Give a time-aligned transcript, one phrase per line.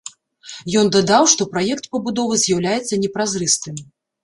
[0.81, 3.75] Ён дадаў, што праект пабудовы з'яўляецца непразрыстым.